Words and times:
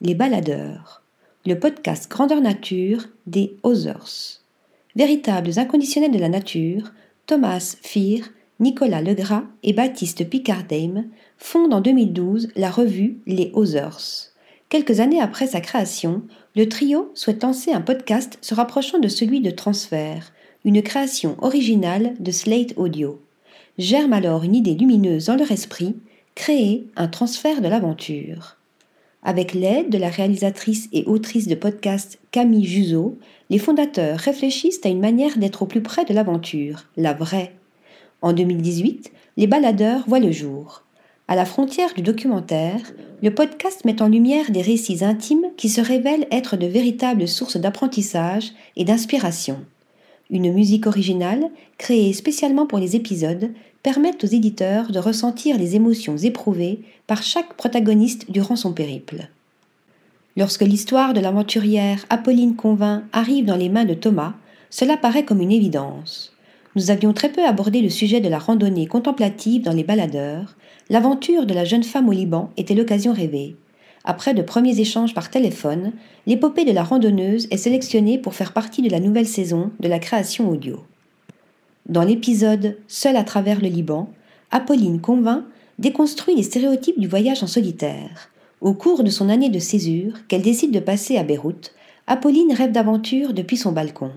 Les 0.00 0.16
Baladeurs, 0.16 1.02
le 1.46 1.58
podcast 1.58 2.10
Grandeur 2.10 2.40
Nature 2.40 3.06
des 3.28 3.56
Others. 3.62 4.40
Véritables 4.96 5.56
inconditionnels 5.56 6.10
de 6.10 6.18
la 6.18 6.28
nature, 6.28 6.92
Thomas 7.26 7.76
Fear, 7.80 8.28
Nicolas 8.58 9.02
Legras 9.02 9.44
et 9.62 9.72
Baptiste 9.72 10.28
Picardame 10.28 11.04
fondent 11.38 11.74
en 11.74 11.80
2012 11.80 12.48
la 12.56 12.72
revue 12.72 13.20
Les 13.26 13.52
Others. 13.54 14.32
Quelques 14.68 14.98
années 14.98 15.20
après 15.20 15.46
sa 15.46 15.60
création, 15.60 16.22
le 16.56 16.68
trio 16.68 17.12
souhaite 17.14 17.44
lancer 17.44 17.72
un 17.72 17.80
podcast 17.80 18.36
se 18.40 18.54
rapprochant 18.54 18.98
de 18.98 19.08
celui 19.08 19.40
de 19.40 19.52
Transfert, 19.52 20.32
une 20.64 20.82
création 20.82 21.36
originale 21.40 22.14
de 22.18 22.32
Slate 22.32 22.74
Audio. 22.76 23.22
Germe 23.78 24.12
alors 24.12 24.42
une 24.42 24.56
idée 24.56 24.74
lumineuse 24.74 25.26
dans 25.26 25.36
leur 25.36 25.52
esprit, 25.52 25.94
créer 26.34 26.88
un 26.96 27.06
transfert 27.06 27.60
de 27.60 27.68
l'aventure. 27.68 28.56
Avec 29.24 29.54
l'aide 29.54 29.88
de 29.88 29.96
la 29.96 30.10
réalisatrice 30.10 30.88
et 30.92 31.04
autrice 31.06 31.48
de 31.48 31.54
podcast 31.54 32.18
Camille 32.30 32.66
Juzo, 32.66 33.18
les 33.48 33.58
fondateurs 33.58 34.18
réfléchissent 34.18 34.84
à 34.84 34.90
une 34.90 35.00
manière 35.00 35.38
d'être 35.38 35.62
au 35.62 35.66
plus 35.66 35.80
près 35.80 36.04
de 36.04 36.12
l'aventure, 36.12 36.84
la 36.98 37.14
vraie. 37.14 37.54
En 38.20 38.34
2018, 38.34 39.10
les 39.38 39.46
baladeurs 39.46 40.04
voient 40.06 40.20
le 40.20 40.30
jour. 40.30 40.84
À 41.26 41.36
la 41.36 41.46
frontière 41.46 41.94
du 41.94 42.02
documentaire, 42.02 42.80
le 43.22 43.34
podcast 43.34 43.86
met 43.86 44.02
en 44.02 44.08
lumière 44.08 44.50
des 44.50 44.60
récits 44.60 45.02
intimes 45.02 45.46
qui 45.56 45.70
se 45.70 45.80
révèlent 45.80 46.26
être 46.30 46.58
de 46.58 46.66
véritables 46.66 47.26
sources 47.26 47.56
d'apprentissage 47.56 48.52
et 48.76 48.84
d'inspiration. 48.84 49.64
Une 50.34 50.52
musique 50.52 50.88
originale, 50.88 51.48
créée 51.78 52.12
spécialement 52.12 52.66
pour 52.66 52.80
les 52.80 52.96
épisodes, 52.96 53.52
permet 53.84 54.12
aux 54.24 54.26
éditeurs 54.26 54.90
de 54.90 54.98
ressentir 54.98 55.56
les 55.56 55.76
émotions 55.76 56.16
éprouvées 56.16 56.80
par 57.06 57.22
chaque 57.22 57.54
protagoniste 57.54 58.32
durant 58.32 58.56
son 58.56 58.72
périple. 58.72 59.28
Lorsque 60.36 60.62
l'histoire 60.62 61.14
de 61.14 61.20
l'aventurière 61.20 62.04
Apolline 62.10 62.56
Convin 62.56 63.04
arrive 63.12 63.44
dans 63.44 63.54
les 63.54 63.68
mains 63.68 63.84
de 63.84 63.94
Thomas, 63.94 64.34
cela 64.70 64.96
paraît 64.96 65.24
comme 65.24 65.40
une 65.40 65.52
évidence. 65.52 66.32
Nous 66.74 66.90
avions 66.90 67.12
très 67.12 67.30
peu 67.30 67.46
abordé 67.46 67.80
le 67.80 67.88
sujet 67.88 68.20
de 68.20 68.28
la 68.28 68.40
randonnée 68.40 68.86
contemplative 68.88 69.62
dans 69.62 69.72
les 69.72 69.84
baladeurs. 69.84 70.56
L'aventure 70.90 71.46
de 71.46 71.54
la 71.54 71.64
jeune 71.64 71.84
femme 71.84 72.08
au 72.08 72.12
Liban 72.12 72.50
était 72.56 72.74
l'occasion 72.74 73.12
rêvée. 73.12 73.54
Après 74.04 74.34
de 74.34 74.42
premiers 74.42 74.80
échanges 74.80 75.14
par 75.14 75.30
téléphone, 75.30 75.92
l'épopée 76.26 76.66
de 76.66 76.72
la 76.72 76.82
randonneuse 76.82 77.48
est 77.50 77.56
sélectionnée 77.56 78.18
pour 78.18 78.34
faire 78.34 78.52
partie 78.52 78.82
de 78.82 78.90
la 78.90 79.00
nouvelle 79.00 79.26
saison 79.26 79.70
de 79.80 79.88
la 79.88 79.98
création 79.98 80.50
audio. 80.50 80.84
Dans 81.88 82.02
l'épisode 82.02 82.76
Seul 82.86 83.16
à 83.16 83.24
travers 83.24 83.62
le 83.62 83.68
Liban, 83.68 84.10
Apolline 84.50 85.00
Convainc 85.00 85.44
déconstruit 85.78 86.36
les 86.36 86.42
stéréotypes 86.42 87.00
du 87.00 87.08
voyage 87.08 87.42
en 87.42 87.46
solitaire. 87.46 88.30
Au 88.60 88.74
cours 88.74 89.04
de 89.04 89.10
son 89.10 89.30
année 89.30 89.48
de 89.48 89.58
césure, 89.58 90.26
qu'elle 90.28 90.42
décide 90.42 90.70
de 90.70 90.80
passer 90.80 91.16
à 91.16 91.24
Beyrouth, 91.24 91.72
Apolline 92.06 92.52
rêve 92.52 92.72
d'aventure 92.72 93.32
depuis 93.32 93.56
son 93.56 93.72
balcon. 93.72 94.10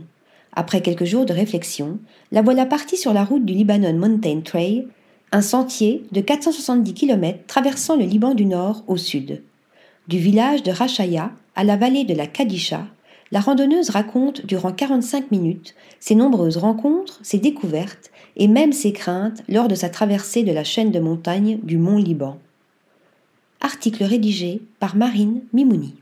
Après 0.54 0.82
quelques 0.82 1.06
jours 1.06 1.26
de 1.26 1.34
réflexion, 1.34 2.00
la 2.34 2.42
voilà 2.42 2.66
partie 2.66 2.98
sur 2.98 3.14
la 3.14 3.24
route 3.24 3.46
du 3.46 3.54
Libanon 3.54 3.94
Mountain 3.94 4.42
Trail, 4.42 4.88
un 5.32 5.42
sentier 5.42 6.04
de 6.12 6.20
470 6.20 6.94
km 6.94 7.40
traversant 7.48 7.96
le 7.96 8.04
Liban 8.04 8.34
du 8.34 8.46
Nord 8.46 8.84
au 8.88 8.98
sud. 8.98 9.42
Du 10.08 10.20
village 10.20 10.64
de 10.64 10.72
Rachaya 10.72 11.32
à 11.56 11.66
la 11.66 11.76
vallée 11.76 12.06
de 12.06 12.14
la 12.14 12.28
Kadisha, 12.28 12.88
la 13.32 13.42
randonneuse 13.42 13.90
raconte 13.90 14.46
durant 14.46 14.72
45 14.72 15.32
minutes 15.32 15.76
ses 16.00 16.16
nombreuses 16.16 16.56
rencontres, 16.56 17.20
ses 17.24 17.40
découvertes 17.40 18.10
et 18.38 18.48
même 18.48 18.72
ses 18.72 18.94
craintes 18.94 19.44
lors 19.50 19.68
de 19.68 19.76
sa 19.76 19.90
traversée 19.90 20.44
de 20.44 20.54
la 20.54 20.64
chaîne 20.64 20.92
de 20.92 21.00
montagnes 21.00 21.60
du 21.64 21.78
mont 21.78 21.98
Liban. 21.98 22.38
Article 23.60 24.06
rédigé 24.06 24.62
par 24.80 24.96
Marine 24.96 25.42
Mimouni. 25.52 25.96